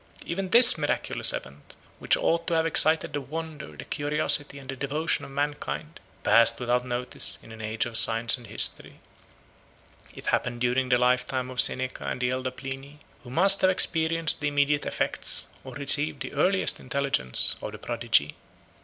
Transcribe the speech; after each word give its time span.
Even 0.25 0.49
this 0.49 0.79
miraculous 0.79 1.31
event, 1.31 1.75
which 1.99 2.17
ought 2.17 2.47
to 2.47 2.55
have 2.55 2.65
excited 2.65 3.13
the 3.13 3.21
wonder, 3.21 3.77
the 3.77 3.85
curiosity, 3.85 4.57
and 4.57 4.67
the 4.67 4.75
devotion 4.75 5.23
of 5.23 5.29
mankind, 5.29 5.99
passed 6.23 6.59
without 6.59 6.87
notice 6.87 7.37
in 7.43 7.51
an 7.51 7.61
age 7.61 7.85
of 7.85 7.95
science 7.95 8.35
and 8.35 8.47
history. 8.47 8.93
196 10.13 10.17
It 10.27 10.31
happened 10.31 10.59
during 10.59 10.89
the 10.89 10.97
lifetime 10.97 11.51
of 11.51 11.61
Seneca 11.61 12.05
and 12.07 12.19
the 12.19 12.31
elder 12.31 12.49
Pliny, 12.49 12.97
who 13.23 13.29
must 13.29 13.61
have 13.61 13.69
experienced 13.69 14.39
the 14.41 14.47
immediate 14.47 14.87
effects, 14.87 15.45
or 15.63 15.75
received 15.75 16.21
the 16.23 16.33
earliest 16.33 16.79
intelligence, 16.79 17.55
of 17.61 17.71
the 17.71 17.77
prodigy. 17.77 18.35